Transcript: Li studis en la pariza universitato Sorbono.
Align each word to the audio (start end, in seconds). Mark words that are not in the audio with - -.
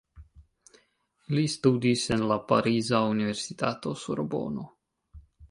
Li 1.35 1.43
studis 1.55 2.05
en 2.15 2.23
la 2.31 2.39
pariza 2.53 3.03
universitato 3.11 3.95
Sorbono. 4.07 4.67